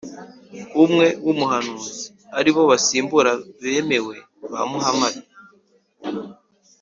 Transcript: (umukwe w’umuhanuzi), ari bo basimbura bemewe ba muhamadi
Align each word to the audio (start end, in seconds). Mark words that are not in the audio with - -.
(umukwe 0.73 1.07
w’umuhanuzi), 1.25 1.93
ari 2.39 2.49
bo 2.55 2.61
basimbura 2.71 3.31
bemewe 3.63 4.15
ba 4.51 4.61
muhamadi 4.69 5.21